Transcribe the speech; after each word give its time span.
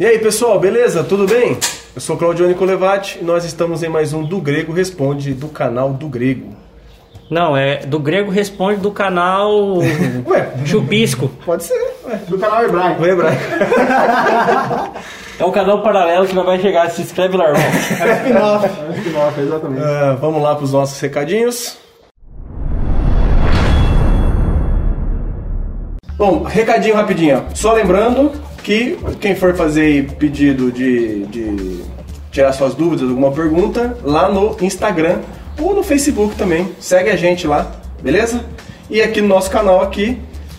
E 0.00 0.06
aí, 0.06 0.18
pessoal, 0.18 0.58
beleza? 0.58 1.04
Tudo 1.04 1.26
bem? 1.26 1.58
Eu 1.94 2.00
sou 2.00 2.16
Claudio 2.16 2.54
Colevati 2.54 3.18
e 3.20 3.22
nós 3.22 3.44
estamos 3.44 3.82
em 3.82 3.88
mais 3.90 4.14
um 4.14 4.24
Do 4.24 4.40
Grego 4.40 4.72
Responde 4.72 5.34
do 5.34 5.46
canal 5.46 5.92
do 5.92 6.08
Grego. 6.08 6.56
Não, 7.28 7.54
é 7.54 7.80
do 7.84 8.00
grego 8.00 8.30
responde 8.30 8.80
do 8.80 8.90
canal 8.90 9.76
Ué, 10.26 10.52
Chubisco. 10.64 11.30
pode 11.44 11.64
ser. 11.64 11.78
Ué. 12.06 12.16
Do 12.26 12.38
canal 12.38 12.64
hebraico. 12.64 13.02
O 13.02 13.06
hebraico. 13.06 13.40
É 15.38 15.44
o 15.44 15.52
canal 15.52 15.82
paralelo 15.82 16.26
que 16.26 16.34
não 16.34 16.44
vai 16.44 16.58
chegar. 16.58 16.90
Se 16.90 17.02
inscreve 17.02 17.36
lá, 17.36 17.48
irmão. 17.48 17.62
É 17.62 18.12
spin-off. 18.16 18.66
É 18.66 18.96
spin-off, 18.98 19.40
exatamente. 19.40 19.82
Ah, 19.82 20.16
vamos 20.18 20.42
lá 20.42 20.54
para 20.54 20.64
os 20.64 20.72
nossos 20.72 20.98
recadinhos. 20.98 21.78
Bom, 26.18 26.42
recadinho 26.42 26.94
rapidinho. 26.94 27.38
ó. 27.50 27.54
Só 27.54 27.72
lembrando 27.72 28.32
que 28.62 28.98
quem 29.20 29.34
for 29.34 29.54
fazer 29.54 30.12
pedido 30.12 30.70
de, 30.70 31.24
de 31.26 31.82
tirar 32.30 32.52
suas 32.52 32.74
dúvidas, 32.74 33.08
alguma 33.08 33.32
pergunta, 33.32 33.96
lá 34.02 34.28
no 34.28 34.56
Instagram 34.60 35.20
ou 35.60 35.74
no 35.74 35.82
Facebook 35.82 36.36
também. 36.36 36.68
Segue 36.78 37.10
a 37.10 37.16
gente 37.16 37.46
lá, 37.46 37.70
beleza? 38.02 38.44
E 38.88 39.00
aqui 39.00 39.20
no 39.20 39.28
nosso 39.28 39.50
canal 39.50 39.82
aqui, 39.82 40.18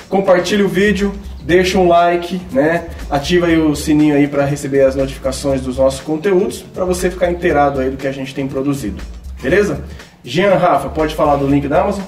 compartilha 0.10 0.66
o 0.66 0.70
vídeo, 0.70 1.14
deixa 1.44 1.77
um 1.77 1.88
like, 1.88 2.41
né? 2.52 2.88
Ativa 3.10 3.48
aí 3.48 3.58
o 3.58 3.76
sininho 3.76 4.16
aí 4.16 4.27
para 4.27 4.46
receber 4.46 4.82
as 4.82 4.96
notificações 4.96 5.62
dos 5.62 5.77
nossos 5.77 6.02
conteúdos, 6.02 6.62
para 6.74 6.86
você 6.86 7.10
ficar 7.10 7.32
inteirado 7.32 7.80
aí 7.82 7.90
do 7.90 7.98
que 7.98 8.08
a 8.08 8.12
gente 8.12 8.34
tem 8.34 8.48
produzido. 8.48 9.02
Beleza? 9.41 9.84
Jean, 10.24 10.55
Rafa, 10.55 10.90
pode 10.90 11.16
falar 11.16 11.38
do 11.38 11.48
link 11.48 11.68
da 11.68 11.82
Amazon? 11.82 12.04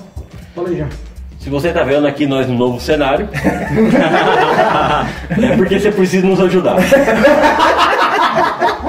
Fala 0.56 0.70
aí, 0.70 0.78
já. 0.78 0.88
Se 1.44 1.50
você 1.50 1.72
tá 1.74 1.84
vendo 1.84 2.08
aqui 2.08 2.26
nós 2.26 2.48
no 2.48 2.54
novo 2.56 2.80
cenário, 2.80 3.28
é 5.42 5.56
porque 5.58 5.78
você 5.80 5.92
precisa 5.92 6.26
nos 6.26 6.40
ajudar. 6.40 6.78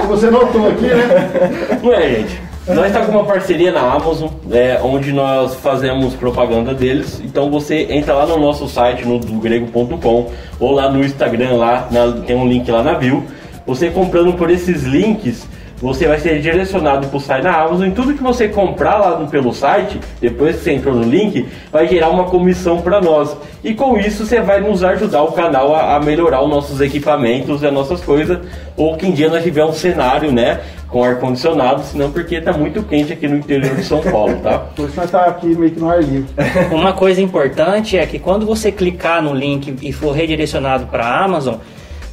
Você 0.07 0.31
notou 0.31 0.69
aqui, 0.69 0.87
né? 0.87 1.81
Não 1.83 1.93
é, 1.93 2.11
gente? 2.11 2.41
Nós 2.69 2.87
estamos 2.87 3.09
com 3.09 3.13
uma 3.15 3.25
parceria 3.25 3.73
na 3.73 3.81
Amazon, 3.81 4.29
é, 4.51 4.79
onde 4.83 5.13
nós 5.13 5.55
fazemos 5.57 6.15
propaganda 6.15 6.73
deles. 6.73 7.21
Então 7.25 7.51
você 7.51 7.89
entra 7.91 8.15
lá 8.15 8.25
no 8.25 8.39
nosso 8.39 8.69
site, 8.69 9.05
no 9.05 9.19
grego.com, 9.19 10.31
ou 10.61 10.71
lá 10.73 10.89
no 10.91 11.05
Instagram, 11.05 11.57
lá 11.57 11.89
na- 11.91 12.23
tem 12.25 12.37
um 12.37 12.47
link 12.49 12.71
lá 12.71 12.83
na 12.83 12.95
bio. 12.95 13.25
Você 13.67 13.91
comprando 13.91 14.33
por 14.35 14.49
esses 14.51 14.83
links, 14.85 15.47
você 15.79 16.07
vai 16.07 16.19
ser 16.19 16.41
direcionado 16.41 17.07
para 17.09 17.17
o 17.17 17.21
site 17.21 17.43
da 17.43 17.63
Amazon. 17.63 17.89
E 17.89 17.91
tudo 17.91 18.15
que 18.15 18.23
você 18.23 18.49
comprar 18.49 18.97
lá 18.99 19.19
no- 19.19 19.29
pelo 19.29 19.53
site, 19.53 20.01
depois 20.21 20.57
que 20.57 20.63
você 20.63 20.73
entrou 20.73 20.95
no 20.95 21.03
link, 21.03 21.47
vai 21.71 21.87
gerar 21.89 22.09
uma 22.11 22.25
comissão 22.25 22.81
para 22.81 23.01
nós. 23.01 23.37
E 23.63 23.75
com 23.75 23.99
isso 23.99 24.25
você 24.25 24.41
vai 24.41 24.61
nos 24.61 24.85
ajudar 24.85 25.23
o 25.23 25.33
canal 25.33 25.75
a, 25.75 25.97
a 25.97 26.01
melhorar 26.01 26.43
os 26.43 26.51
nossos 26.51 26.81
equipamentos 26.81 27.63
e 27.63 27.67
as 27.67 27.73
nossas 27.73 28.01
coisas. 28.03 28.39
Ou 28.77 28.97
que 28.97 29.07
em 29.07 29.13
dia 29.13 29.29
nós 29.29 29.43
tiver 29.43 29.65
um 29.65 29.73
cenário, 29.73 30.33
né? 30.33 30.61
Com 30.89 31.03
ar-condicionado, 31.03 31.83
senão 31.83 32.13
porque 32.13 32.41
tá 32.41 32.53
muito 32.53 32.81
quente 32.85 33.13
aqui 33.13 33.27
no 33.27 33.37
interior 33.37 33.75
de 33.75 33.83
São 33.83 34.01
Paulo, 34.01 34.37
tá? 34.43 34.59
Por 34.77 34.89
isso 34.89 34.97
nós 34.97 35.11
tá 35.11 35.25
aqui 35.25 35.47
meio 35.47 35.73
que 35.73 35.81
no 35.81 35.91
ar 35.91 36.01
livre. 36.01 36.27
Uma 36.71 36.93
coisa 36.93 37.21
importante 37.21 37.99
é 37.99 38.07
que 38.07 38.19
quando 38.19 38.47
você 38.47 38.71
clicar 38.71 39.21
no 39.23 39.35
link 39.35 39.75
e 39.83 39.93
for 39.93 40.13
redirecionado 40.13 40.87
para 40.87 41.05
a 41.05 41.25
Amazon, 41.25 41.55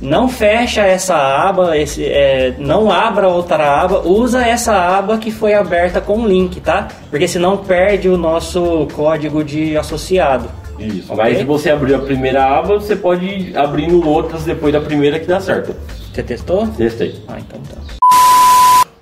não 0.01 0.27
fecha 0.27 0.81
essa 0.81 1.15
aba, 1.15 1.77
esse, 1.77 2.03
é, 2.03 2.55
não 2.57 2.89
abra 2.89 3.27
outra 3.27 3.81
aba, 3.81 3.99
usa 3.99 4.43
essa 4.43 4.73
aba 4.73 5.17
que 5.17 5.29
foi 5.29 5.53
aberta 5.53 6.01
com 6.01 6.21
o 6.21 6.27
link, 6.27 6.59
tá? 6.59 6.87
Porque 7.09 7.27
senão 7.27 7.57
perde 7.57 8.09
o 8.09 8.17
nosso 8.17 8.87
código 8.95 9.43
de 9.43 9.77
associado. 9.77 10.49
Isso. 10.79 11.15
Mas 11.15 11.37
se 11.37 11.43
você 11.43 11.69
abrir 11.69 11.93
a 11.93 11.99
primeira 11.99 12.43
aba, 12.43 12.79
você 12.79 12.95
pode 12.95 13.25
ir 13.25 13.57
abrindo 13.57 14.07
outras 14.07 14.43
depois 14.43 14.73
da 14.73 14.81
primeira 14.81 15.19
que 15.19 15.27
dá 15.27 15.39
certo. 15.39 15.75
Você 16.11 16.23
testou? 16.23 16.67
Testei. 16.67 17.21
Ah, 17.27 17.37
então 17.37 17.59
tá. 17.61 18.07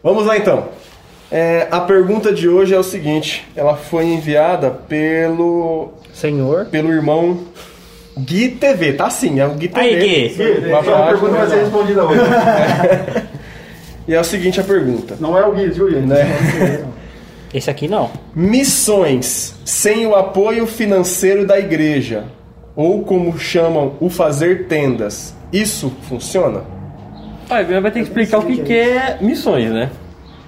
Vamos 0.04 0.26
lá 0.26 0.38
então. 0.38 0.68
É, 1.32 1.68
a 1.72 1.80
pergunta 1.80 2.34
de 2.34 2.50
hoje 2.50 2.74
é 2.74 2.78
o 2.78 2.84
seguinte: 2.84 3.48
ela 3.56 3.76
foi 3.76 4.06
enviada 4.06 4.70
pelo 4.72 5.94
Senhor. 6.12 6.66
pelo 6.66 6.92
irmão 6.92 7.40
Gui 8.26 8.50
TV, 8.50 8.94
tá 8.94 9.10
sim, 9.10 9.40
é 9.40 9.46
o 9.46 9.52
Gui 9.52 9.68
TV. 9.68 9.86
Aí, 9.88 10.30
Gui. 10.30 10.70
Um 10.70 10.76
A 10.76 10.80
abraço. 10.80 11.08
pergunta 11.10 11.32
vai 11.38 11.48
ser 11.48 11.56
respondida 11.58 12.04
hoje. 12.06 12.22
E 14.08 14.14
é 14.16 14.20
o 14.20 14.24
seguinte 14.24 14.60
a 14.60 14.64
pergunta. 14.64 15.16
Não 15.20 15.38
é 15.38 15.46
o 15.46 15.52
Gui, 15.52 15.70
viu, 15.70 15.92
gente? 15.92 16.08
Né? 16.08 16.84
Esse 17.54 17.70
aqui 17.70 17.88
não. 17.88 18.10
Missões 18.34 19.54
sem 19.64 20.08
o 20.08 20.16
apoio 20.16 20.66
financeiro 20.66 21.46
da 21.46 21.60
igreja, 21.60 22.24
ou 22.76 23.04
como 23.04 23.38
chamam, 23.38 23.94
o 24.00 24.10
fazer 24.10 24.66
tendas, 24.68 25.36
isso 25.54 25.94
funciona? 26.10 26.62
Ah, 27.48 27.62
vai 27.62 27.92
ter 27.92 28.00
que 28.00 28.08
explicar 28.08 28.40
o 28.40 28.46
que, 28.48 28.58
que 28.64 28.74
é 28.74 29.20
missões, 29.22 29.70
né? 29.72 29.92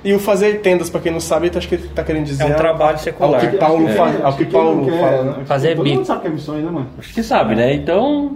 E 0.04 0.14
o 0.14 0.20
fazer 0.20 0.62
tendas, 0.62 0.90
pra 0.90 1.00
quem 1.00 1.12
não 1.12 1.20
sabe, 1.20 1.52
acho 1.56 1.68
que 1.68 1.76
ele 1.76 1.88
tá 1.90 2.04
querendo 2.04 2.26
dizer 2.26 2.44
É 2.44 2.46
um 2.48 2.54
trabalho 2.54 2.94
ao 2.94 2.98
secular. 3.04 3.40
que 3.52 3.58
Paulo, 3.58 3.88
É. 3.88 3.94
fa- 3.94 4.14
ao 4.24 4.34
que 4.34 4.46
Paulo 4.46 4.76
não 4.90 4.98
fala. 5.00 5.10
quer- 5.18 5.24
né? 5.40 5.46
Fazer 5.46 5.76
Todo 5.76 5.88
mundo 5.88 6.06
sabe 6.06 6.22
que 6.22 6.28
é 6.28 6.30
missões, 6.32 6.64
né, 6.64 6.72
mano? 6.72 6.88
Acho 6.98 7.14
que 7.14 7.22
sabe, 7.24 7.56
né? 7.56 7.74
Então, 7.74 8.36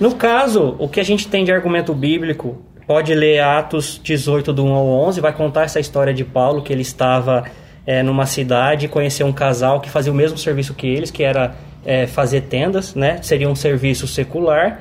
No 0.00 0.14
caso, 0.16 0.74
o 0.78 0.88
que 0.88 0.98
a 0.98 1.04
gente 1.04 1.28
tem 1.28 1.44
de 1.44 1.52
argumento 1.52 1.94
bíblico, 1.94 2.56
pode 2.86 3.14
ler 3.14 3.40
Atos 3.40 4.00
18, 4.02 4.52
do 4.52 4.64
1 4.64 4.72
ao 4.74 4.86
11, 4.86 5.20
vai 5.20 5.32
contar 5.32 5.62
essa 5.62 5.78
história 5.80 6.12
de 6.12 6.24
Paulo, 6.24 6.62
que 6.62 6.72
ele 6.72 6.82
estava 6.82 7.44
é, 7.86 8.02
numa 8.02 8.26
cidade 8.26 8.86
e 8.86 8.88
conheceu 8.88 9.28
um 9.28 9.32
casal 9.32 9.78
que 9.80 9.88
fazia 9.88 10.10
o 10.12 10.14
mesmo 10.14 10.36
serviço 10.36 10.74
que 10.74 10.88
eles, 10.88 11.08
que 11.12 11.22
era 11.22 11.54
é, 11.84 12.04
fazer 12.08 12.40
tendas, 12.40 12.96
né? 12.96 13.20
Seria 13.22 13.48
um 13.48 13.54
serviço 13.54 14.08
secular. 14.08 14.80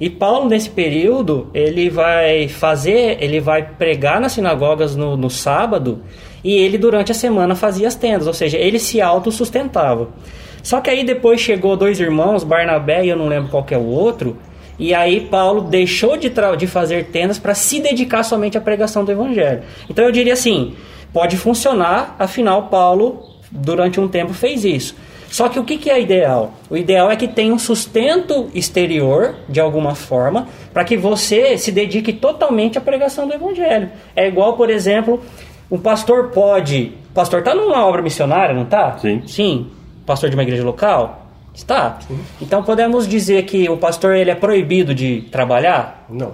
E 0.00 0.08
Paulo, 0.08 0.48
nesse 0.48 0.70
período, 0.70 1.48
ele 1.52 1.90
vai 1.90 2.48
fazer, 2.48 3.22
ele 3.22 3.38
vai 3.38 3.62
pregar 3.62 4.18
nas 4.18 4.32
sinagogas 4.32 4.96
no, 4.96 5.14
no 5.14 5.28
sábado 5.28 6.00
e 6.42 6.54
ele, 6.54 6.78
durante 6.78 7.12
a 7.12 7.14
semana, 7.14 7.54
fazia 7.54 7.86
as 7.86 7.94
tendas, 7.94 8.26
ou 8.26 8.32
seja, 8.32 8.56
ele 8.56 8.78
se 8.78 8.98
autossustentava. 8.98 10.08
Só 10.62 10.80
que 10.80 10.88
aí 10.88 11.04
depois 11.04 11.40
chegou 11.40 11.76
dois 11.76 12.00
irmãos, 12.00 12.42
Barnabé 12.42 13.04
e 13.04 13.10
eu 13.10 13.16
não 13.16 13.28
lembro 13.28 13.50
qual 13.50 13.66
é 13.70 13.76
o 13.76 13.84
outro, 13.84 14.38
e 14.78 14.94
aí 14.94 15.20
Paulo 15.20 15.62
deixou 15.62 16.16
de, 16.16 16.32
de 16.56 16.66
fazer 16.66 17.08
tendas 17.08 17.38
para 17.38 17.54
se 17.54 17.80
dedicar 17.80 18.22
somente 18.22 18.56
à 18.56 18.60
pregação 18.60 19.04
do 19.04 19.12
evangelho. 19.12 19.62
Então 19.88 20.06
eu 20.06 20.12
diria 20.12 20.32
assim, 20.32 20.74
pode 21.12 21.36
funcionar, 21.36 22.16
afinal 22.18 22.68
Paulo 22.68 23.22
durante 23.50 24.00
um 24.00 24.08
tempo 24.08 24.32
fez 24.32 24.64
isso. 24.64 24.96
Só 25.30 25.48
que 25.48 25.60
o 25.60 25.64
que, 25.64 25.78
que 25.78 25.88
é 25.88 26.00
ideal? 26.00 26.52
O 26.68 26.76
ideal 26.76 27.08
é 27.08 27.14
que 27.14 27.28
tenha 27.28 27.54
um 27.54 27.58
sustento 27.58 28.50
exterior, 28.52 29.36
de 29.48 29.60
alguma 29.60 29.94
forma, 29.94 30.48
para 30.74 30.82
que 30.82 30.96
você 30.96 31.56
se 31.56 31.70
dedique 31.70 32.12
totalmente 32.12 32.76
à 32.76 32.80
pregação 32.80 33.28
do 33.28 33.34
evangelho. 33.34 33.90
É 34.16 34.26
igual, 34.26 34.54
por 34.54 34.68
exemplo, 34.68 35.22
um 35.70 35.78
pastor 35.78 36.30
pode. 36.30 36.92
O 37.10 37.14
pastor 37.14 37.38
está 37.38 37.54
numa 37.54 37.86
obra 37.86 38.02
missionária, 38.02 38.52
não 38.52 38.64
está? 38.64 38.98
Sim. 38.98 39.22
Sim. 39.24 39.70
Pastor 40.04 40.28
de 40.28 40.36
uma 40.36 40.42
igreja 40.42 40.64
local? 40.64 41.26
Está. 41.54 42.00
Então 42.42 42.62
podemos 42.64 43.06
dizer 43.06 43.44
que 43.44 43.68
o 43.68 43.76
pastor 43.76 44.16
ele 44.16 44.30
é 44.30 44.34
proibido 44.34 44.92
de 44.92 45.22
trabalhar? 45.30 46.06
Não. 46.08 46.32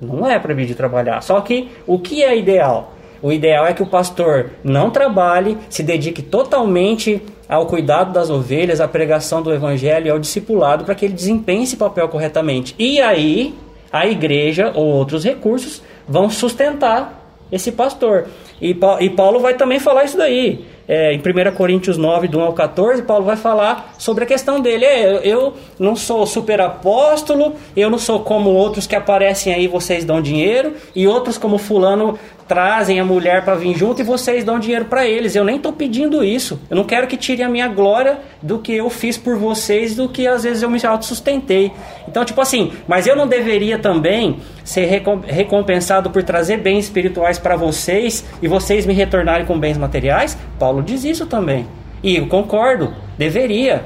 Não 0.00 0.28
é 0.28 0.38
proibido 0.40 0.68
de 0.68 0.74
trabalhar. 0.74 1.22
Só 1.22 1.40
que 1.40 1.68
o 1.86 1.96
que 1.98 2.24
é 2.24 2.36
ideal? 2.36 2.91
O 3.22 3.32
ideal 3.32 3.64
é 3.66 3.72
que 3.72 3.82
o 3.82 3.86
pastor 3.86 4.50
não 4.64 4.90
trabalhe, 4.90 5.56
se 5.70 5.82
dedique 5.82 6.20
totalmente 6.20 7.22
ao 7.48 7.66
cuidado 7.66 8.12
das 8.12 8.30
ovelhas, 8.30 8.80
à 8.80 8.88
pregação 8.88 9.40
do 9.40 9.52
evangelho 9.52 10.08
e 10.08 10.10
ao 10.10 10.18
discipulado 10.18 10.84
para 10.84 10.94
que 10.94 11.04
ele 11.04 11.14
desempenhe 11.14 11.62
esse 11.62 11.76
papel 11.76 12.08
corretamente. 12.08 12.74
E 12.78 13.00
aí, 13.00 13.54
a 13.92 14.06
igreja 14.06 14.72
ou 14.74 14.86
outros 14.86 15.22
recursos 15.22 15.82
vão 16.08 16.28
sustentar 16.28 17.20
esse 17.52 17.70
pastor. 17.70 18.26
E, 18.60 18.76
e 19.00 19.10
Paulo 19.10 19.38
vai 19.38 19.54
também 19.54 19.78
falar 19.78 20.04
isso 20.04 20.16
daí. 20.16 20.64
É, 20.88 21.12
em 21.12 21.18
1 21.18 21.54
Coríntios 21.54 21.96
9, 21.96 22.26
do 22.26 22.38
1 22.38 22.42
ao 22.42 22.52
14, 22.52 23.02
Paulo 23.02 23.24
vai 23.24 23.36
falar 23.36 23.94
sobre 23.98 24.24
a 24.24 24.26
questão 24.26 24.60
dele. 24.60 24.84
É, 24.84 25.20
eu 25.22 25.54
não 25.78 25.94
sou 25.94 26.26
super 26.26 26.60
apóstolo, 26.60 27.54
eu 27.76 27.88
não 27.88 27.98
sou 27.98 28.20
como 28.20 28.50
outros 28.50 28.86
que 28.86 28.96
aparecem 28.96 29.54
aí, 29.54 29.68
vocês 29.68 30.04
dão 30.04 30.20
dinheiro, 30.20 30.74
e 30.94 31.06
outros 31.06 31.38
como 31.38 31.58
fulano 31.58 32.18
trazem 32.52 33.00
a 33.00 33.04
mulher 33.04 33.46
para 33.46 33.54
vir 33.54 33.74
junto 33.74 34.02
e 34.02 34.04
vocês 34.04 34.44
dão 34.44 34.58
dinheiro 34.58 34.84
para 34.84 35.06
eles. 35.06 35.34
Eu 35.34 35.42
nem 35.42 35.56
estou 35.56 35.72
pedindo 35.72 36.22
isso. 36.22 36.60
Eu 36.68 36.76
não 36.76 36.84
quero 36.84 37.06
que 37.06 37.16
tirem 37.16 37.46
a 37.46 37.48
minha 37.48 37.66
glória 37.66 38.18
do 38.42 38.58
que 38.58 38.74
eu 38.74 38.90
fiz 38.90 39.16
por 39.16 39.38
vocês, 39.38 39.96
do 39.96 40.06
que 40.06 40.26
às 40.26 40.42
vezes 40.42 40.62
eu 40.62 40.68
me 40.68 40.78
autossustentei. 40.84 41.72
Então, 42.06 42.26
tipo 42.26 42.38
assim, 42.42 42.72
mas 42.86 43.06
eu 43.06 43.16
não 43.16 43.26
deveria 43.26 43.78
também 43.78 44.36
ser 44.62 44.84
recom- 44.84 45.22
recompensado 45.26 46.10
por 46.10 46.22
trazer 46.22 46.58
bens 46.58 46.84
espirituais 46.84 47.38
para 47.38 47.56
vocês 47.56 48.22
e 48.42 48.46
vocês 48.46 48.84
me 48.84 48.92
retornarem 48.92 49.46
com 49.46 49.58
bens 49.58 49.78
materiais? 49.78 50.36
Paulo 50.58 50.82
diz 50.82 51.04
isso 51.04 51.24
também. 51.24 51.66
E 52.02 52.16
eu 52.16 52.26
concordo, 52.26 52.92
deveria. 53.16 53.82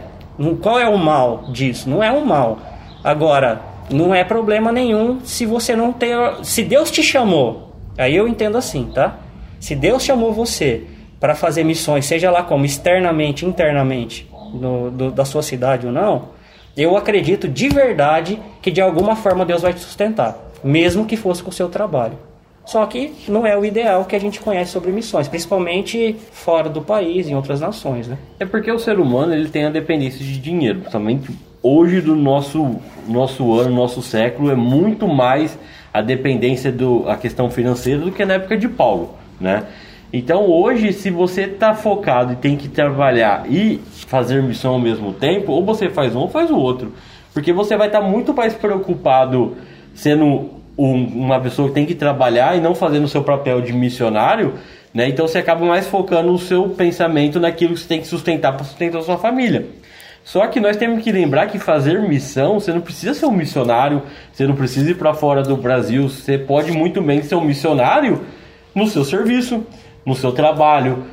Qual 0.60 0.80
é 0.80 0.88
o 0.88 0.98
mal 0.98 1.44
disso? 1.52 1.88
Não 1.88 2.02
é 2.02 2.10
um 2.10 2.24
mal. 2.24 2.58
Agora, 3.04 3.60
não 3.88 4.12
é 4.12 4.24
problema 4.24 4.72
nenhum 4.72 5.20
se 5.22 5.46
você 5.46 5.76
não 5.76 5.92
ter. 5.92 6.16
Se 6.42 6.64
Deus 6.64 6.90
te 6.90 7.00
chamou, 7.04 7.65
aí 7.98 8.14
eu 8.16 8.26
entendo 8.28 8.56
assim, 8.58 8.90
tá? 8.94 9.19
Se 9.60 9.75
Deus 9.75 10.02
chamou 10.02 10.32
você 10.32 10.84
para 11.19 11.34
fazer 11.34 11.64
missões, 11.64 12.04
seja 12.06 12.31
lá 12.31 12.43
como 12.43 12.64
externamente, 12.64 13.44
internamente, 13.46 14.28
no- 14.52 14.90
do- 14.90 15.10
da 15.10 15.25
sua 15.25 15.43
cidade 15.43 15.87
ou 15.87 15.93
não, 15.93 16.28
eu 16.76 16.96
acredito 16.96 17.48
de 17.48 17.69
verdade 17.69 18.38
que 18.60 18.70
de 18.70 18.81
alguma 18.81 19.16
forma 19.16 19.44
Deus 19.44 19.62
vai 19.62 19.72
te 19.72 19.81
sustentar. 19.81 20.43
mesmo 20.64 21.04
que 21.04 21.16
fosse 21.16 21.43
com 21.43 21.50
o 21.50 21.52
seu 21.52 21.69
trabalho. 21.69 22.14
Só 22.64 22.84
que 22.87 23.12
não 23.28 23.46
é 23.46 23.56
o 23.56 23.64
ideal 23.64 24.04
que 24.06 24.16
a 24.16 24.19
gente 24.19 24.40
conhece 24.40 24.72
sobre 24.72 24.90
missões, 24.90 25.28
principalmente 25.28 26.16
fora 26.32 26.69
do 26.69 26.81
país, 26.82 27.28
em 27.28 27.37
outras 27.37 27.60
nações, 27.60 28.08
né? 28.08 28.19
É 28.40 28.44
porque 28.46 28.72
o 28.72 28.78
ser 28.78 28.99
humano 28.99 29.32
ele 29.32 29.49
tem 29.49 29.64
a 29.66 29.70
dependência 29.70 30.19
de 30.25 30.38
dinheiro. 30.38 30.78
Principalmente 30.81 31.31
hoje 31.62 32.00
do 32.00 32.14
nosso, 32.14 32.76
nosso 33.08 33.58
ano, 33.58 33.74
nosso 33.74 34.02
século, 34.02 34.50
é 34.50 34.54
muito 34.54 35.08
mais 35.08 35.58
a 35.92 36.02
dependência 36.02 36.70
do 36.70 37.08
a 37.08 37.16
questão 37.16 37.50
financeira 37.50 38.00
do 38.00 38.12
que 38.12 38.24
na 38.24 38.34
época 38.34 38.56
de 38.56 38.68
Paulo, 38.68 39.14
né? 39.40 39.64
Então 40.12 40.48
hoje, 40.50 40.92
se 40.92 41.10
você 41.10 41.42
está 41.42 41.74
focado 41.74 42.34
e 42.34 42.36
tem 42.36 42.56
que 42.56 42.68
trabalhar 42.68 43.50
e 43.50 43.80
fazer 44.06 44.42
missão 44.42 44.74
ao 44.74 44.78
mesmo 44.78 45.12
tempo, 45.12 45.52
ou 45.52 45.64
você 45.64 45.90
faz 45.90 46.14
um 46.14 46.20
ou 46.20 46.28
faz 46.28 46.50
o 46.50 46.56
outro. 46.56 46.92
Porque 47.34 47.52
você 47.52 47.76
vai 47.76 47.88
estar 47.88 48.00
tá 48.00 48.06
muito 48.06 48.32
mais 48.32 48.54
preocupado 48.54 49.56
sendo 49.94 50.50
um, 50.78 51.04
uma 51.04 51.40
pessoa 51.40 51.68
que 51.68 51.74
tem 51.74 51.84
que 51.84 51.94
trabalhar 51.94 52.56
e 52.56 52.60
não 52.60 52.74
fazendo 52.74 53.04
o 53.04 53.08
seu 53.08 53.22
papel 53.22 53.60
de 53.60 53.72
missionário, 53.72 54.54
né? 54.94 55.08
Então 55.08 55.26
você 55.26 55.38
acaba 55.38 55.64
mais 55.66 55.86
focando 55.86 56.32
o 56.32 56.38
seu 56.38 56.68
pensamento 56.70 57.40
naquilo 57.40 57.74
que 57.74 57.80
você 57.80 57.88
tem 57.88 58.00
que 58.00 58.06
sustentar 58.06 58.54
para 58.54 58.64
sustentar 58.64 58.98
a 58.98 59.02
sua 59.02 59.18
família. 59.18 59.66
Só 60.26 60.44
que 60.49 60.58
nós 60.58 60.76
temos 60.76 61.05
que 61.05 61.12
lembrar 61.12 61.46
que 61.46 61.56
fazer 61.56 62.02
missão, 62.02 62.58
você 62.58 62.73
não 62.73 62.81
precisa 62.81 63.14
ser 63.14 63.26
um 63.26 63.31
missionário, 63.31 64.02
você 64.32 64.44
não 64.44 64.56
precisa 64.56 64.90
ir 64.90 64.96
para 64.96 65.14
fora 65.14 65.40
do 65.40 65.56
Brasil, 65.56 66.08
você 66.08 66.37
pode 66.37 66.73
muito 66.73 67.00
bem 67.00 67.23
ser 67.23 67.37
um 67.37 67.44
missionário 67.44 68.23
no 68.75 68.88
seu 68.88 69.05
serviço, 69.05 69.64
no 70.05 70.17
seu 70.17 70.32
trabalho, 70.32 71.05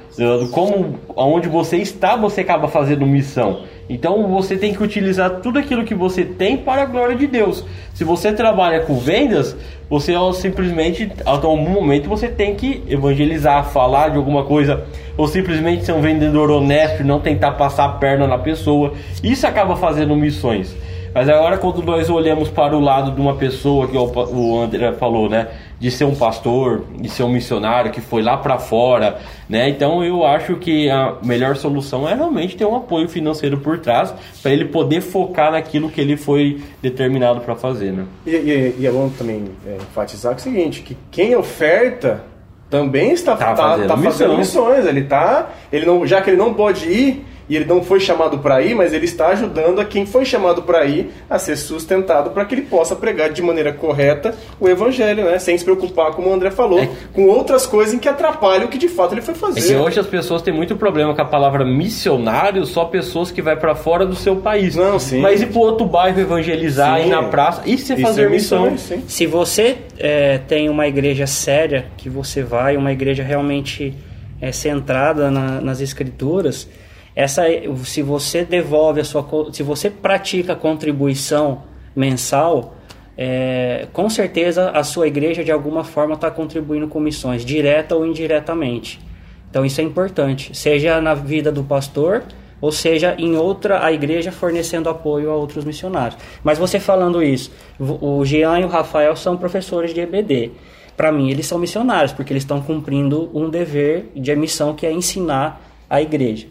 como 0.51 1.00
onde 1.15 1.48
você 1.48 1.77
está, 1.77 2.15
você 2.15 2.42
acaba 2.42 2.68
fazendo 2.68 3.06
missão. 3.06 3.65
Então 3.88 4.27
você 4.30 4.57
tem 4.57 4.74
que 4.74 4.81
utilizar 4.81 5.42
tudo 5.42 5.60
aquilo 5.60 5.83
que 5.83 5.94
você 5.94 6.25
tem 6.25 6.57
para 6.57 6.81
a 6.81 6.86
glória 6.86 7.15
de 7.15 7.27
Deus. 7.27 7.63
Se 7.94 8.04
você 8.04 8.33
trabalha 8.33 8.80
com 8.80 8.98
vendas, 8.98 9.56
você 9.88 10.13
simplesmente, 10.33 11.12
a 11.24 11.30
algum 11.30 11.69
momento, 11.69 12.10
você 12.10 12.27
tem 12.27 12.56
que 12.56 12.81
evangelizar, 12.88 13.65
falar 13.65 14.10
de 14.10 14.18
alguma 14.18 14.44
coisa, 14.44 14.86
ou 15.18 15.27
simplesmente 15.27 15.86
ser 15.86 15.94
um 15.94 16.01
vendedor 16.01 16.50
honesto 16.50 17.01
e 17.01 17.04
não 17.04 17.19
tentar 17.19 17.54
passar 17.54 17.86
a 17.86 17.89
perna 17.89 18.27
na 18.27 18.38
pessoa. 18.38 18.94
Isso 19.24 19.45
acaba 19.45 19.75
fazendo 19.75 20.15
missões. 20.15 20.75
Mas 21.13 21.30
agora 21.30 21.57
quando 21.57 21.83
nós 21.83 22.10
olhamos 22.10 22.50
para 22.50 22.75
o 22.75 22.80
lado 22.80 23.12
de 23.12 23.21
uma 23.21 23.36
pessoa 23.36 23.88
que 23.88 23.95
o 23.95 24.60
André 24.60 24.94
falou, 24.94 25.30
né, 25.30 25.48
de 25.80 25.92
ser 25.92 26.06
um 26.06 26.15
pastor, 26.15 26.86
de 27.00 27.07
ser 27.07 27.21
um 27.21 27.30
missionário 27.30 27.92
que 27.92 28.01
foi 28.01 28.24
lá 28.24 28.36
para 28.36 28.57
fora, 28.57 29.19
né? 29.48 29.69
Então 29.69 30.04
eu 30.04 30.25
acho 30.25 30.56
que 30.56 30.89
a 30.89 31.18
melhor 31.24 31.56
solução 31.56 32.10
é 32.10 32.15
realmente 32.15 32.56
ter 32.56 32.65
um 32.65 32.75
apoio 32.75 33.07
financeiro 33.07 33.60
por 33.60 33.77
trás 33.77 34.12
para 34.42 34.51
ele 34.51 34.65
poder 34.65 35.01
focar 35.01 35.51
naquilo 35.51 35.89
que 35.89 36.01
ele 36.01 36.18
foi 36.18 36.62
determinado 36.81 37.42
para 37.42 37.56
fazer, 37.56 37.92
né? 37.92 38.06
E, 38.25 38.31
e, 38.31 38.75
e, 38.80 38.88
é 38.88 38.92
bom 38.92 39.10
também 39.10 39.45
é, 39.68 39.75
enfatizar 39.75 40.36
o 40.36 40.39
seguinte, 40.39 40.81
que 40.81 40.98
quem 41.12 41.36
oferta 41.36 42.24
também 42.73 43.11
está 43.11 43.35
tá, 43.35 43.53
tá, 43.53 43.55
fazendo, 43.55 43.87
tá 43.87 43.97
fazendo 43.97 44.35
missões, 44.35 44.83
ele 44.87 45.03
tá, 45.03 45.47
ele 45.71 45.85
não, 45.85 46.07
já 46.07 46.23
que 46.23 46.31
ele 46.31 46.37
não 46.37 46.55
pode 46.55 46.89
ir 46.89 47.23
e 47.47 47.55
ele 47.55 47.65
não 47.65 47.83
foi 47.83 47.99
chamado 47.99 48.39
para 48.39 48.61
ir, 48.61 48.75
mas 48.75 48.93
ele 48.93 49.05
está 49.05 49.27
ajudando 49.27 49.79
a 49.79 49.85
quem 49.85 50.05
foi 50.05 50.25
chamado 50.25 50.61
para 50.61 50.85
ir 50.85 51.11
a 51.29 51.37
ser 51.37 51.55
sustentado 51.55 52.31
para 52.31 52.45
que 52.45 52.55
ele 52.55 52.63
possa 52.63 52.95
pregar 52.95 53.29
de 53.31 53.41
maneira 53.41 53.73
correta 53.73 54.33
o 54.59 54.67
evangelho, 54.67 55.25
né? 55.25 55.37
Sem 55.39 55.57
se 55.57 55.63
preocupar, 55.63 56.11
como 56.11 56.29
o 56.29 56.33
André 56.33 56.51
falou, 56.51 56.79
é. 56.79 56.89
com 57.13 57.27
outras 57.27 57.65
coisas 57.65 57.93
em 57.93 57.99
que 57.99 58.07
atrapalham 58.07 58.65
o 58.65 58.67
que 58.67 58.77
de 58.77 58.87
fato 58.87 59.13
ele 59.13 59.21
foi 59.21 59.33
fazer. 59.33 59.59
É 59.59 59.63
que 59.63 59.75
hoje 59.75 59.99
as 59.99 60.07
pessoas 60.07 60.41
têm 60.41 60.53
muito 60.53 60.75
problema 60.75 61.13
com 61.13 61.21
a 61.21 61.25
palavra 61.25 61.65
missionário, 61.65 62.65
só 62.65 62.85
pessoas 62.85 63.31
que 63.31 63.41
vai 63.41 63.55
para 63.55 63.75
fora 63.75 64.05
do 64.05 64.15
seu 64.15 64.37
país. 64.37 64.75
Não, 64.75 64.97
sim. 64.99 65.19
Mas 65.19 65.41
ir 65.41 65.47
para 65.47 65.59
outro 65.59 65.85
bairro 65.85 66.19
evangelizar, 66.19 66.99
sim. 66.99 67.07
ir 67.07 67.09
na 67.09 67.23
praça, 67.23 67.61
e 67.65 67.77
se 67.77 67.95
fazer 67.97 68.25
é 68.25 68.29
missão. 68.29 68.71
missão. 68.71 69.01
Se 69.07 69.25
você 69.25 69.77
é, 69.99 70.37
tem 70.37 70.69
uma 70.69 70.87
igreja 70.87 71.27
séria 71.27 71.85
que 71.97 72.09
você 72.09 72.41
vai, 72.41 72.77
uma 72.77 72.91
igreja 72.91 73.23
realmente 73.23 73.93
é, 74.41 74.51
centrada 74.51 75.31
na, 75.31 75.61
nas 75.61 75.79
escrituras, 75.79 76.67
essa, 77.15 77.44
se 77.86 78.01
você 78.01 78.44
devolve 78.44 79.01
a 79.01 79.04
sua, 79.04 79.25
se 79.51 79.62
você 79.62 79.89
pratica 79.89 80.56
contribuição 80.56 81.63
mensal, 81.95 82.75
é, 83.18 83.88
com 83.94 84.10
certeza 84.10 84.71
a 84.71 84.83
sua 84.83 85.07
igreja 85.07 85.44
de 85.44 85.51
alguma 85.51 85.83
forma 85.83 86.15
está 86.15 86.31
contribuindo 86.31 86.88
com 86.88 87.00
missões, 87.00 87.45
direta 87.45 87.95
ou 87.95 88.06
indiretamente. 88.06 89.00
Então 89.50 89.63
isso 89.63 89.80
é 89.80 89.83
importante, 89.83 90.56
seja 90.57 91.00
na 91.00 91.13
vida 91.13 91.51
do 91.51 91.63
pastor 91.63 92.24
ou 92.60 92.71
seja 92.71 93.13
em 93.19 93.36
outra 93.36 93.86
a 93.86 93.92
igreja 93.92 94.31
fornecendo 94.31 94.89
apoio 94.89 95.30
a 95.30 95.36
outros 95.36 95.63
missionários. 95.63 96.19
Mas 96.44 96.57
você 96.57 96.80
falando 96.80 97.21
isso, 97.21 97.51
o 97.80 98.25
Jean 98.25 98.60
e 98.60 98.63
o 98.63 98.68
Rafael 98.68 99.15
são 99.15 99.38
professores 99.38 99.94
de 99.94 100.00
EBD. 100.00 100.51
Para 100.98 101.12
mim 101.12 101.30
eles 101.30 101.45
são 101.45 101.60
missionários 101.60 102.13
porque 102.13 102.33
eles 102.33 102.44
estão 102.44 102.62
cumprindo 102.62 103.30
um 103.33 103.50
dever 103.50 104.10
de 104.15 104.36
missão 104.36 104.74
que 104.74 104.88
é 104.88 104.92
ensinar 104.92 105.62
a 105.88 106.01
igreja. 106.01 106.48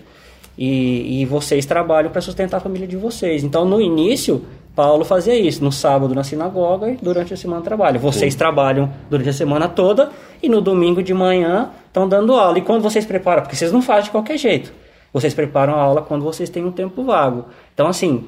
E, 0.56 1.22
e 1.22 1.26
vocês 1.26 1.64
trabalham 1.64 2.10
para 2.10 2.20
sustentar 2.20 2.58
a 2.58 2.60
família 2.60 2.86
de 2.86 2.96
vocês. 2.96 3.42
Então, 3.42 3.64
no 3.64 3.80
início, 3.80 4.44
Paulo 4.74 5.04
fazia 5.04 5.34
isso. 5.34 5.62
No 5.62 5.72
sábado 5.72 6.14
na 6.14 6.24
sinagoga 6.24 6.90
e 6.90 6.96
durante 6.96 7.34
a 7.34 7.36
semana 7.36 7.62
trabalho. 7.62 8.00
Vocês 8.00 8.34
Sim. 8.34 8.38
trabalham 8.38 8.90
durante 9.08 9.30
a 9.30 9.32
semana 9.32 9.68
toda 9.68 10.10
e 10.42 10.48
no 10.48 10.60
domingo 10.60 11.02
de 11.02 11.14
manhã 11.14 11.70
estão 11.86 12.08
dando 12.08 12.34
aula. 12.34 12.58
E 12.58 12.62
quando 12.62 12.82
vocês 12.82 13.04
preparam? 13.04 13.42
Porque 13.42 13.56
vocês 13.56 13.72
não 13.72 13.82
fazem 13.82 14.04
de 14.04 14.10
qualquer 14.10 14.38
jeito. 14.38 14.72
Vocês 15.12 15.34
preparam 15.34 15.74
a 15.74 15.80
aula 15.80 16.02
quando 16.02 16.22
vocês 16.22 16.48
têm 16.48 16.64
um 16.64 16.72
tempo 16.72 17.04
vago. 17.04 17.46
Então, 17.74 17.86
assim, 17.86 18.26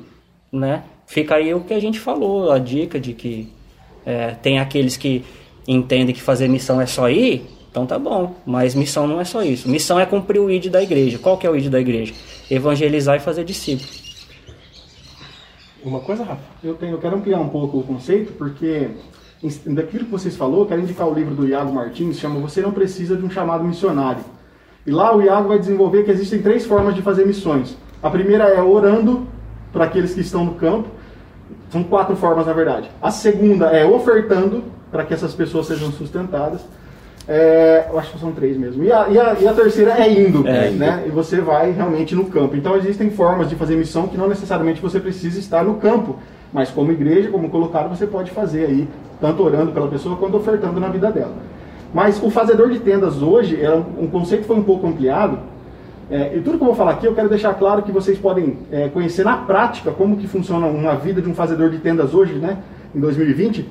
né? 0.53 0.85
Fica 1.07 1.37
aí 1.37 1.53
o 1.55 1.61
que 1.61 1.75
a 1.75 1.81
gente 1.81 1.99
falou, 1.99 2.51
a 2.51 2.59
dica 2.59 2.99
de 2.99 3.13
que 3.13 3.53
é, 4.07 4.31
tem 4.43 4.59
aqueles 4.59 4.97
que 4.97 5.25
entendem 5.67 6.15
que 6.15 6.21
fazer 6.21 6.49
missão 6.49 6.81
é 6.81 6.87
só 6.87 7.09
ir, 7.11 7.47
então 7.75 7.87
tá 7.87 7.99
bom, 7.99 8.37
mas 8.47 8.73
missão 8.73 9.05
não 9.05 9.21
é 9.21 9.25
só 9.25 9.43
isso. 9.43 9.69
Missão 9.69 9.99
é 9.99 10.07
cumprir 10.07 10.39
o 10.39 10.49
ID 10.49 10.67
da 10.67 10.81
igreja. 10.81 11.19
Qual 11.19 11.37
que 11.37 11.45
é 11.45 11.51
o 11.51 11.57
ID 11.57 11.69
da 11.69 11.81
igreja? 11.81 12.15
Evangelizar 12.49 13.17
e 13.17 13.19
fazer 13.19 13.43
discípulos. 13.43 14.25
Uma 15.83 15.99
coisa, 15.99 16.23
Rafa? 16.23 16.41
Eu, 16.63 16.77
tenho, 16.77 16.93
eu 16.93 16.99
quero 16.99 17.17
ampliar 17.17 17.41
um 17.41 17.49
pouco 17.49 17.79
o 17.79 17.83
conceito, 17.83 18.33
porque 18.35 18.91
daquilo 19.67 20.05
que 20.05 20.11
vocês 20.13 20.37
falou, 20.37 20.61
eu 20.61 20.67
quero 20.67 20.83
indicar 20.83 21.09
o 21.09 21.13
livro 21.13 21.35
do 21.35 21.49
Iago 21.49 21.75
Martins, 21.75 22.21
chama 22.21 22.39
Você 22.39 22.63
Não 22.63 22.71
Precisa 22.71 23.17
de 23.17 23.25
um 23.25 23.29
Chamado 23.29 23.65
Missionário. 23.65 24.23
E 24.87 24.93
lá 24.93 25.13
o 25.13 25.21
Iago 25.21 25.49
vai 25.49 25.59
desenvolver 25.59 26.05
que 26.05 26.13
existem 26.13 26.41
três 26.41 26.65
formas 26.65 26.95
de 26.95 27.03
fazer 27.03 27.27
missões. 27.27 27.77
A 28.01 28.09
primeira 28.09 28.45
é 28.45 28.63
orando 28.63 29.27
para 29.73 29.87
aqueles 29.87 30.15
que 30.15 30.21
estão 30.21 30.45
no 30.45 30.55
campo. 30.55 30.91
São 31.71 31.83
quatro 31.83 32.15
formas, 32.15 32.47
na 32.47 32.53
verdade. 32.53 32.89
A 33.03 33.11
segunda 33.11 33.67
é 33.71 33.85
ofertando 33.85 34.63
para 34.93 35.05
que 35.05 35.13
essas 35.13 35.35
pessoas 35.35 35.67
sejam 35.67 35.91
sustentadas. 35.91 36.61
É, 37.27 37.87
eu 37.91 37.99
acho 37.99 38.13
que 38.13 38.19
são 38.19 38.33
três 38.33 38.57
mesmo. 38.57 38.85
E 38.85 38.93
a, 38.93 39.09
e 39.09 39.19
a, 39.19 39.37
e 39.41 39.49
a 39.49 39.53
terceira 39.55 39.93
é 39.93 40.13
indo, 40.13 40.47
é, 40.47 40.71
né? 40.71 41.05
E 41.07 41.11
você 41.11 41.41
vai 41.41 41.71
realmente 41.71 42.15
no 42.15 42.27
campo. 42.27 42.55
Então 42.55 42.77
existem 42.77 43.11
formas 43.11 43.49
de 43.49 43.57
fazer 43.57 43.77
missão 43.77 44.07
que 44.07 44.17
não 44.17 44.29
necessariamente 44.29 44.81
você 44.81 45.01
precisa 45.01 45.39
estar 45.39 45.65
no 45.65 45.75
campo. 45.77 46.17
Mas 46.53 46.71
como 46.71 46.93
igreja, 46.93 47.31
como 47.31 47.49
colocado, 47.49 47.89
você 47.89 48.07
pode 48.07 48.31
fazer 48.31 48.67
aí, 48.67 48.89
tanto 49.21 49.43
orando 49.43 49.73
pela 49.73 49.89
pessoa 49.89 50.17
quanto 50.17 50.37
ofertando 50.37 50.79
na 50.79 50.89
vida 50.89 51.11
dela. 51.11 51.33
Mas 51.93 52.23
o 52.23 52.31
fazedor 52.31 52.71
de 52.71 52.79
tendas 52.79 53.23
hoje, 53.23 53.61
é 53.61 53.73
um, 53.73 54.07
conceito 54.07 54.43
que 54.43 54.47
foi 54.47 54.57
um 54.57 54.63
pouco 54.63 54.87
ampliado. 54.87 55.39
É, 56.11 56.37
e 56.37 56.41
tudo 56.41 56.59
que 56.59 56.63
eu 56.63 56.67
vou 56.67 56.75
falar 56.75 56.93
aqui, 56.93 57.07
eu 57.07 57.15
quero 57.15 57.29
deixar 57.29 57.55
claro 57.55 57.83
que 57.83 57.91
vocês 57.91 58.19
podem 58.19 58.59
é, 58.71 58.89
conhecer 58.89 59.25
na 59.25 59.39
prática 59.39 59.91
como 59.91 60.17
que 60.17 60.29
funciona 60.29 60.67
uma 60.67 60.95
vida 60.95 61.23
de 61.23 61.29
um 61.29 61.35
fazedor 61.35 61.71
de 61.71 61.79
tendas 61.79 62.15
hoje, 62.15 62.35
né? 62.35 62.59
Em 62.95 63.01
2020. 63.01 63.67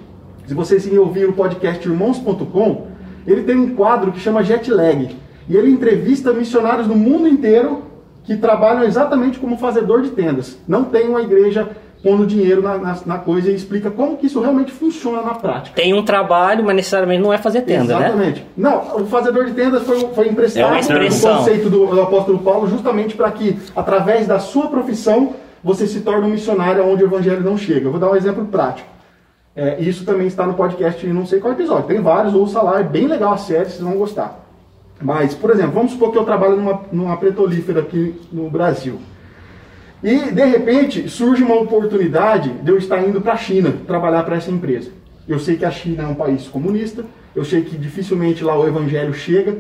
Se 0.48 0.54
vocês 0.54 0.86
ouvir 0.98 1.30
o 1.30 1.34
podcast 1.34 1.88
irmãos.com, 1.88 2.93
ele 3.26 3.44
tem 3.44 3.58
um 3.58 3.76
quadro 3.76 4.12
que 4.12 4.20
chama 4.20 4.44
Jet 4.44 4.70
Lag. 4.72 5.16
E 5.48 5.56
ele 5.56 5.70
entrevista 5.70 6.32
missionários 6.32 6.88
do 6.88 6.96
mundo 6.96 7.28
inteiro 7.28 7.84
que 8.24 8.38
trabalham 8.38 8.84
exatamente 8.84 9.40
como 9.40 9.58
fazedor 9.58 10.02
de 10.02 10.10
tendas. 10.12 10.58
Não 10.68 10.86
tem 10.86 11.10
uma 11.10 11.22
igreja 11.22 11.70
pondo 12.02 12.26
dinheiro 12.26 12.62
na, 12.62 12.78
na, 12.78 12.98
na, 13.06 13.18
coisa 13.18 13.50
e 13.50 13.56
explica 13.56 13.90
como 13.90 14.18
que 14.18 14.28
isso 14.28 14.42
realmente 14.42 14.74
funciona 14.74 15.22
na 15.22 15.36
prática. 15.36 15.82
Tem 15.82 15.94
um 15.94 16.04
trabalho, 16.04 16.64
mas 16.66 16.76
necessariamente 16.76 17.24
não 17.24 17.32
é 17.32 17.38
fazer 17.38 17.62
tenda, 17.62 17.94
exatamente. 17.94 18.18
né? 18.18 18.26
Exatamente. 18.28 18.46
Não, 18.58 19.04
o 19.04 19.06
fazedor 19.08 19.46
de 19.46 19.54
tendas 19.54 19.84
foi, 19.84 20.00
foi 20.14 20.28
emprestado 20.28 20.76
é 20.76 20.82
no 20.82 21.22
conceito 21.22 21.70
do, 21.70 21.88
do 21.88 22.02
apóstolo 22.02 22.40
Paulo 22.40 22.68
justamente 22.68 23.16
para 23.16 23.32
que, 23.32 23.58
através 23.74 24.28
da 24.28 24.38
sua 24.38 24.68
profissão, 24.68 25.34
você 25.64 25.88
se 25.88 26.02
torne 26.02 26.28
um 26.28 26.32
missionário 26.32 26.86
onde 26.86 27.04
o 27.04 27.08
evangelho 27.08 27.42
não 27.42 27.58
chega. 27.58 27.88
Eu 27.88 27.92
vou 27.92 28.00
dar 28.00 28.12
um 28.12 28.16
exemplo 28.18 28.46
prático. 28.46 28.93
É, 29.56 29.80
isso 29.80 30.04
também 30.04 30.26
está 30.26 30.48
no 30.48 30.56
podcast 30.56 31.06
não 31.08 31.26
sei 31.26 31.40
qual 31.40 31.54
episódio. 31.54 31.88
Tem 31.88 32.02
vários, 32.02 32.34
ouça 32.34 32.62
lá, 32.62 32.80
é 32.80 32.84
bem 32.84 33.08
legal 33.08 33.34
a 33.34 33.38
série, 33.38 33.70
vocês 33.70 33.82
vão 33.82 33.98
gostar. 33.98 34.44
Mas, 35.02 35.34
por 35.36 35.52
exemplo, 35.52 35.74
vamos 35.74 35.92
supor 35.92 36.12
que 36.12 36.18
eu 36.18 36.24
trabalho 36.24 36.56
numa, 36.56 36.82
numa 36.92 37.18
petrolífera 37.18 37.82
aqui 37.82 38.16
no 38.32 38.50
Brasil. 38.50 39.00
E, 40.04 40.32
de 40.32 40.46
repente, 40.46 41.08
surge 41.08 41.44
uma 41.44 41.56
oportunidade 41.56 42.50
de 42.50 42.72
eu 42.72 42.78
estar 42.78 43.02
indo 43.08 43.22
para 43.22 43.34
a 43.34 43.38
China 43.38 43.74
trabalhar 43.86 44.24
para 44.24 44.36
essa 44.36 44.52
empresa. 44.52 44.92
Eu 45.28 45.40
sei 45.40 45.56
que 45.56 45.66
a 45.66 45.72
China 45.72 46.04
é 46.04 46.08
um 46.08 46.16
país 46.16 46.48
comunista, 46.48 47.06
eu 47.36 47.46
sei 47.46 47.62
que 47.62 47.78
dificilmente 47.78 48.44
lá 48.44 48.58
o 48.58 48.68
evangelho 48.68 49.14
chega, 49.14 49.58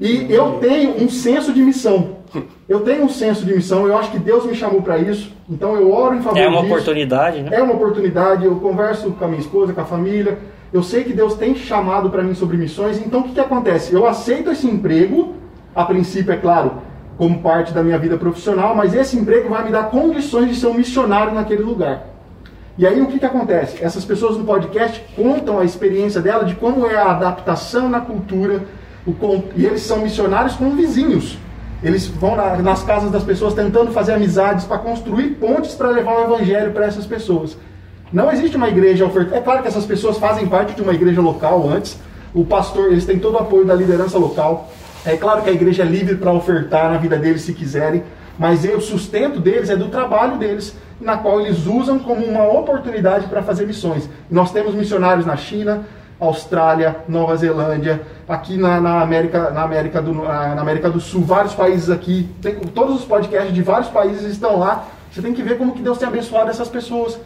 e 0.00 0.26
eu 0.32 0.58
tenho 0.60 1.02
um 1.02 1.08
senso 1.08 1.52
de 1.52 1.62
missão. 1.62 2.16
Eu 2.68 2.80
tenho 2.80 3.04
um 3.04 3.08
senso 3.08 3.46
de 3.46 3.54
missão, 3.54 3.86
eu 3.86 3.96
acho 3.96 4.10
que 4.10 4.18
Deus 4.18 4.44
me 4.44 4.54
chamou 4.54 4.82
para 4.82 4.98
isso, 4.98 5.32
então 5.48 5.74
eu 5.76 5.90
oro 5.92 6.16
em 6.16 6.20
favor 6.22 6.36
É 6.38 6.46
uma 6.48 6.60
disso. 6.60 6.72
oportunidade, 6.74 7.40
né? 7.40 7.50
É 7.52 7.62
uma 7.62 7.72
oportunidade, 7.74 8.44
eu 8.44 8.56
converso 8.56 9.10
com 9.12 9.24
a 9.24 9.28
minha 9.28 9.40
esposa, 9.40 9.72
com 9.72 9.80
a 9.80 9.84
família, 9.84 10.38
eu 10.72 10.82
sei 10.82 11.04
que 11.04 11.12
Deus 11.12 11.34
tem 11.34 11.54
chamado 11.54 12.10
para 12.10 12.22
mim 12.22 12.34
sobre 12.34 12.56
missões, 12.56 12.98
então 12.98 13.20
o 13.20 13.22
que, 13.22 13.32
que 13.34 13.40
acontece? 13.40 13.94
Eu 13.94 14.06
aceito 14.06 14.50
esse 14.50 14.66
emprego, 14.66 15.34
a 15.74 15.84
princípio, 15.84 16.32
é 16.32 16.36
claro, 16.36 16.72
como 17.16 17.38
parte 17.38 17.72
da 17.72 17.82
minha 17.82 17.96
vida 17.98 18.18
profissional, 18.18 18.74
mas 18.74 18.92
esse 18.92 19.16
emprego 19.16 19.48
vai 19.48 19.64
me 19.64 19.70
dar 19.70 19.84
condições 19.88 20.48
de 20.50 20.56
ser 20.56 20.66
um 20.66 20.74
missionário 20.74 21.32
naquele 21.32 21.62
lugar. 21.62 22.08
E 22.76 22.86
aí 22.86 23.00
o 23.00 23.06
que, 23.06 23.18
que 23.18 23.24
acontece? 23.24 23.82
Essas 23.82 24.04
pessoas 24.04 24.36
no 24.36 24.44
podcast 24.44 25.02
contam 25.14 25.58
a 25.58 25.64
experiência 25.64 26.20
dela 26.20 26.44
de 26.44 26.54
como 26.56 26.86
é 26.86 26.96
a 26.96 27.12
adaptação 27.12 27.88
na 27.88 28.00
cultura, 28.00 28.64
e 29.54 29.64
eles 29.64 29.82
são 29.82 30.00
missionários 30.00 30.54
com 30.54 30.70
vizinhos. 30.70 31.38
Eles 31.82 32.06
vão 32.06 32.34
na, 32.34 32.56
nas 32.56 32.82
casas 32.82 33.10
das 33.10 33.22
pessoas 33.22 33.54
tentando 33.54 33.92
fazer 33.92 34.12
amizades 34.12 34.64
para 34.64 34.78
construir 34.78 35.34
pontes 35.34 35.74
para 35.74 35.90
levar 35.90 36.16
o 36.16 36.24
evangelho 36.24 36.72
para 36.72 36.86
essas 36.86 37.06
pessoas. 37.06 37.56
Não 38.12 38.32
existe 38.32 38.56
uma 38.56 38.68
igreja 38.68 39.04
oferta. 39.04 39.36
É 39.36 39.40
claro 39.40 39.62
que 39.62 39.68
essas 39.68 39.84
pessoas 39.84 40.18
fazem 40.18 40.46
parte 40.46 40.74
de 40.74 40.82
uma 40.82 40.94
igreja 40.94 41.20
local 41.20 41.68
antes. 41.68 41.98
O 42.34 42.44
pastor, 42.44 42.92
eles 42.92 43.04
têm 43.04 43.18
todo 43.18 43.34
o 43.34 43.38
apoio 43.38 43.64
da 43.64 43.74
liderança 43.74 44.18
local. 44.18 44.70
É 45.04 45.16
claro 45.16 45.42
que 45.42 45.50
a 45.50 45.52
igreja 45.52 45.82
é 45.82 45.86
livre 45.86 46.16
para 46.16 46.32
ofertar 46.32 46.90
na 46.90 46.98
vida 46.98 47.16
deles 47.16 47.42
se 47.42 47.52
quiserem, 47.52 48.02
mas 48.36 48.64
o 48.64 48.80
sustento 48.80 49.38
deles 49.38 49.70
é 49.70 49.76
do 49.76 49.88
trabalho 49.88 50.36
deles, 50.36 50.76
na 51.00 51.16
qual 51.16 51.40
eles 51.40 51.66
usam 51.66 51.98
como 51.98 52.24
uma 52.24 52.44
oportunidade 52.44 53.26
para 53.26 53.42
fazer 53.42 53.66
missões. 53.66 54.08
Nós 54.28 54.50
temos 54.50 54.74
missionários 54.74 55.24
na 55.24 55.36
China, 55.36 55.84
Austrália, 56.18 56.96
Nova 57.08 57.36
Zelândia, 57.36 58.00
aqui 58.28 58.56
na, 58.56 58.80
na, 58.80 59.02
América, 59.02 59.50
na, 59.50 59.62
América 59.62 60.00
do, 60.00 60.14
na 60.14 60.60
América 60.60 60.90
do 60.90 61.00
Sul, 61.00 61.22
vários 61.22 61.54
países 61.54 61.90
aqui, 61.90 62.28
tem, 62.40 62.54
todos 62.54 62.96
os 62.96 63.04
podcasts 63.04 63.52
de 63.52 63.62
vários 63.62 63.88
países 63.88 64.24
estão 64.24 64.58
lá. 64.58 64.86
Você 65.12 65.22
tem 65.22 65.34
que 65.34 65.42
ver 65.42 65.58
como 65.58 65.72
que 65.72 65.82
Deus 65.82 65.98
tem 65.98 66.08
abençoado 66.08 66.50
essas 66.50 66.68
pessoas. 66.68 67.18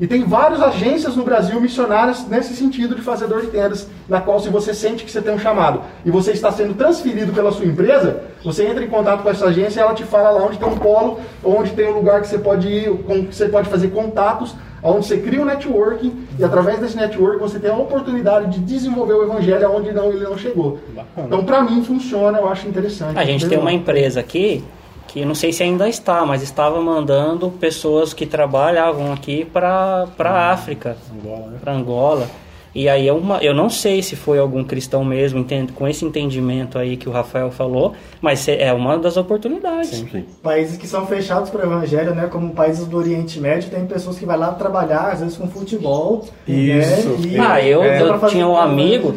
E 0.00 0.06
tem 0.06 0.24
várias 0.24 0.60
agências 0.60 1.14
no 1.14 1.22
Brasil 1.22 1.60
missionárias 1.60 2.26
nesse 2.26 2.56
sentido 2.56 2.94
de 2.94 3.02
fazedor 3.02 3.42
de 3.42 3.48
tendas, 3.48 3.88
na 4.08 4.20
qual 4.20 4.40
se 4.40 4.48
você 4.48 4.74
sente 4.74 5.04
que 5.04 5.10
você 5.10 5.20
tem 5.20 5.34
um 5.34 5.38
chamado 5.38 5.82
e 6.04 6.10
você 6.10 6.32
está 6.32 6.50
sendo 6.50 6.74
transferido 6.74 7.32
pela 7.32 7.52
sua 7.52 7.66
empresa, 7.66 8.22
você 8.42 8.66
entra 8.66 8.82
em 8.82 8.88
contato 8.88 9.22
com 9.22 9.30
essa 9.30 9.46
agência 9.46 9.78
e 9.78 9.82
ela 9.82 9.94
te 9.94 10.02
fala 10.02 10.30
lá 10.30 10.44
onde 10.44 10.58
tem 10.58 10.66
um 10.66 10.76
polo, 10.76 11.20
onde 11.44 11.70
tem 11.70 11.88
um 11.88 11.94
lugar 11.94 12.20
que 12.20 12.26
você 12.26 12.38
pode 12.38 12.66
ir, 12.66 12.90
que 13.28 13.36
você 13.36 13.48
pode 13.48 13.68
fazer 13.68 13.88
contatos 13.88 14.56
onde 14.82 15.06
você 15.06 15.18
cria 15.18 15.40
um 15.40 15.44
networking 15.44 16.26
e 16.38 16.44
através 16.44 16.80
desse 16.80 16.96
network 16.96 17.38
você 17.38 17.58
tem 17.58 17.70
a 17.70 17.76
oportunidade 17.76 18.58
de 18.58 18.60
desenvolver 18.60 19.14
o 19.14 19.22
evangelho 19.22 19.70
onde 19.72 19.92
não, 19.92 20.10
ele 20.10 20.24
não 20.24 20.36
chegou. 20.36 20.78
Bacana. 20.88 21.26
Então, 21.26 21.44
para 21.44 21.62
mim, 21.62 21.84
funciona, 21.84 22.38
eu 22.38 22.48
acho 22.48 22.66
interessante. 22.66 23.18
A 23.18 23.24
gente 23.24 23.48
tem 23.48 23.58
uma 23.58 23.72
empresa 23.72 24.20
aqui 24.20 24.64
que 25.06 25.24
não 25.24 25.34
sei 25.34 25.52
se 25.52 25.62
ainda 25.62 25.88
está, 25.88 26.24
mas 26.24 26.42
estava 26.42 26.80
mandando 26.80 27.50
pessoas 27.50 28.14
que 28.14 28.24
trabalhavam 28.24 29.12
aqui 29.12 29.44
para 29.44 30.06
a 30.18 30.22
hum, 30.22 30.52
África, 30.52 30.96
né? 31.22 31.58
para 31.60 31.74
Angola. 31.74 32.28
E 32.74 32.88
aí 32.88 33.06
é 33.06 33.12
uma, 33.12 33.38
eu 33.38 33.54
não 33.54 33.68
sei 33.68 34.02
se 34.02 34.16
foi 34.16 34.38
algum 34.38 34.64
cristão 34.64 35.04
mesmo 35.04 35.38
entende, 35.38 35.72
com 35.72 35.86
esse 35.86 36.04
entendimento 36.04 36.78
aí 36.78 36.96
que 36.96 37.08
o 37.08 37.12
Rafael 37.12 37.50
falou, 37.50 37.94
mas 38.20 38.48
é 38.48 38.72
uma 38.72 38.96
das 38.96 39.16
oportunidades. 39.16 39.90
Sim, 39.90 40.08
sim. 40.10 40.24
Países 40.42 40.78
que 40.78 40.86
são 40.86 41.06
fechados 41.06 41.50
para 41.50 41.60
o 41.60 41.70
evangelho, 41.70 42.14
né, 42.14 42.28
como 42.28 42.54
países 42.54 42.86
do 42.86 42.96
Oriente 42.96 43.38
Médio, 43.38 43.68
tem 43.68 43.84
pessoas 43.86 44.18
que 44.18 44.24
vai 44.24 44.38
lá 44.38 44.52
trabalhar 44.52 45.12
às 45.12 45.20
vezes 45.20 45.36
com 45.36 45.46
futebol. 45.48 46.26
Isso. 46.48 47.08
Né, 47.08 47.28
e, 47.28 47.38
ah, 47.38 47.62
eu, 47.62 47.82
é, 47.82 48.00
eu 48.00 48.18
tinha 48.26 48.46
um 48.46 48.56
amigo, 48.56 49.14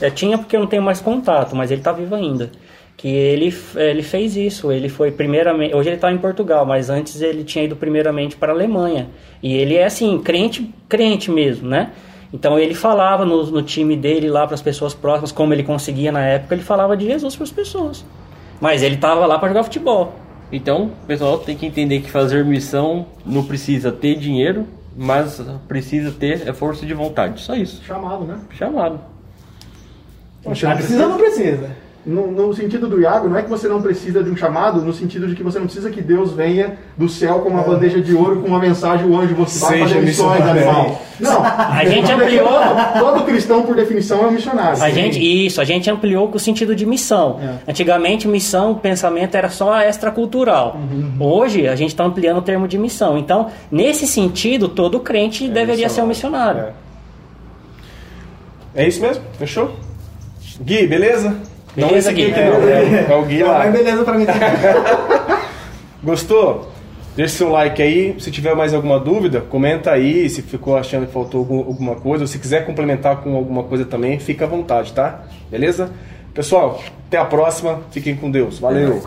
eu 0.00 0.10
tinha 0.10 0.36
porque 0.36 0.56
eu 0.56 0.60
não 0.60 0.66
tenho 0.66 0.82
mais 0.82 1.00
contato, 1.00 1.54
mas 1.54 1.70
ele 1.70 1.80
está 1.80 1.92
vivo 1.92 2.14
ainda 2.14 2.50
que 2.96 3.08
ele, 3.08 3.54
ele 3.76 4.02
fez 4.02 4.36
isso. 4.36 4.72
Ele 4.72 4.88
foi 4.88 5.10
primeiramente. 5.10 5.74
Hoje 5.74 5.90
ele 5.90 5.96
está 5.96 6.10
em 6.10 6.18
Portugal, 6.18 6.64
mas 6.64 6.88
antes 6.88 7.20
ele 7.20 7.44
tinha 7.44 7.64
ido 7.64 7.76
primeiramente 7.76 8.36
para 8.36 8.52
a 8.52 8.54
Alemanha. 8.54 9.08
E 9.42 9.54
ele 9.54 9.74
é 9.74 9.84
assim, 9.84 10.18
crente, 10.18 10.72
crente 10.88 11.30
mesmo, 11.30 11.68
né? 11.68 11.90
Então 12.36 12.58
ele 12.58 12.74
falava 12.74 13.24
no, 13.24 13.46
no 13.46 13.62
time 13.62 13.96
dele 13.96 14.28
lá 14.28 14.46
para 14.46 14.54
as 14.54 14.60
pessoas 14.60 14.92
próximas, 14.92 15.32
como 15.32 15.54
ele 15.54 15.62
conseguia 15.62 16.12
na 16.12 16.20
época, 16.20 16.54
ele 16.54 16.62
falava 16.62 16.94
de 16.94 17.06
Jesus 17.06 17.34
para 17.34 17.44
as 17.44 17.50
pessoas. 17.50 18.04
Mas 18.60 18.82
ele 18.82 18.96
estava 18.96 19.24
lá 19.24 19.38
para 19.38 19.48
jogar 19.48 19.64
futebol. 19.64 20.12
Então, 20.52 20.92
o 21.02 21.06
pessoal 21.06 21.38
tem 21.38 21.56
que 21.56 21.64
entender 21.64 22.00
que 22.00 22.10
fazer 22.10 22.44
missão 22.44 23.06
não 23.24 23.42
precisa 23.42 23.90
ter 23.90 24.16
dinheiro, 24.16 24.66
mas 24.94 25.40
precisa 25.66 26.10
ter 26.12 26.46
é 26.46 26.52
força 26.52 26.84
de 26.84 26.92
vontade. 26.92 27.40
Só 27.40 27.54
isso. 27.54 27.82
Chamado, 27.82 28.26
né? 28.26 28.38
Chamado. 28.50 29.00
Poxa, 30.42 30.68
não 30.68 30.76
precisa, 30.76 31.08
não 31.08 31.16
precisa 31.16 31.85
no, 32.06 32.30
no, 32.30 32.54
sentido 32.54 32.86
do 32.86 33.00
Iago, 33.00 33.28
não 33.28 33.36
é 33.36 33.42
que 33.42 33.50
você 33.50 33.66
não 33.66 33.82
precisa 33.82 34.22
de 34.22 34.30
um 34.30 34.36
chamado, 34.36 34.80
no 34.80 34.92
sentido 34.92 35.26
de 35.26 35.34
que 35.34 35.42
você 35.42 35.58
não 35.58 35.66
precisa 35.66 35.90
que 35.90 36.00
Deus 36.00 36.32
venha 36.32 36.78
do 36.96 37.08
céu 37.08 37.40
com 37.40 37.48
uma 37.48 37.62
é. 37.62 37.64
bandeja 37.64 38.00
de 38.00 38.14
ouro, 38.14 38.40
com 38.40 38.46
uma 38.46 38.60
mensagem, 38.60 39.10
o 39.10 39.18
anjo, 39.18 39.34
você 39.34 39.58
vai 39.58 39.80
fazer 39.80 40.02
missões, 40.02 40.40
animal. 40.40 41.02
Não, 41.18 41.42
a 41.42 41.84
gente 41.84 42.12
ampliou. 42.12 42.48
Todo 43.00 43.24
cristão, 43.24 43.62
por 43.62 43.74
definição, 43.74 44.22
é 44.22 44.26
um 44.28 44.30
missionário. 44.30 44.80
A 44.80 44.90
gente, 44.90 45.18
isso, 45.18 45.60
a 45.60 45.64
gente 45.64 45.90
ampliou 45.90 46.28
com 46.28 46.36
o 46.36 46.40
sentido 46.40 46.76
de 46.76 46.86
missão. 46.86 47.40
É. 47.42 47.70
Antigamente, 47.70 48.28
missão, 48.28 48.76
pensamento 48.76 49.34
era 49.34 49.48
só 49.48 49.80
extracultural. 49.80 50.76
Uhum. 50.76 51.16
Hoje, 51.18 51.66
a 51.66 51.74
gente 51.74 51.90
está 51.90 52.04
ampliando 52.04 52.38
o 52.38 52.42
termo 52.42 52.68
de 52.68 52.78
missão. 52.78 53.18
Então, 53.18 53.50
nesse 53.68 54.06
sentido, 54.06 54.68
todo 54.68 55.00
crente 55.00 55.46
é 55.46 55.48
deveria 55.48 55.88
ser 55.88 56.02
um 56.02 56.06
missionário. 56.06 56.66
É. 58.74 58.84
é 58.84 58.88
isso 58.88 59.00
mesmo? 59.00 59.24
Fechou? 59.38 59.74
Gui, 60.60 60.86
beleza? 60.86 61.55
Não 61.76 61.96
esse 61.96 62.08
aqui, 62.08 62.32
que 62.32 62.40
não. 62.40 62.68
É, 62.68 63.06
é 63.10 63.16
o 63.16 63.22
Gui 63.24 63.42
lá. 63.42 63.58
Mas 63.58 63.72
beleza 63.72 64.04
pra 64.04 64.14
mim. 64.14 64.26
Gostou? 66.02 66.72
Deixe 67.16 67.34
seu 67.36 67.50
like 67.50 67.82
aí. 67.82 68.14
Se 68.18 68.30
tiver 68.30 68.54
mais 68.54 68.74
alguma 68.74 69.00
dúvida, 69.00 69.40
comenta 69.40 69.90
aí. 69.90 70.28
Se 70.28 70.42
ficou 70.42 70.76
achando 70.76 71.06
que 71.06 71.12
faltou 71.12 71.40
alguma 71.40 71.96
coisa, 71.96 72.24
ou 72.24 72.28
se 72.28 72.38
quiser 72.38 72.64
complementar 72.64 73.16
com 73.16 73.36
alguma 73.36 73.64
coisa 73.64 73.84
também, 73.84 74.18
fica 74.18 74.44
à 74.44 74.48
vontade, 74.48 74.92
tá? 74.92 75.24
Beleza? 75.50 75.90
Pessoal, 76.34 76.80
até 77.06 77.16
a 77.18 77.24
próxima. 77.24 77.80
Fiquem 77.90 78.14
com 78.16 78.30
Deus. 78.30 78.58
Valeu. 78.58 79.02